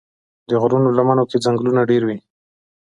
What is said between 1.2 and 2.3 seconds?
کې ځنګلونه ډېر وي.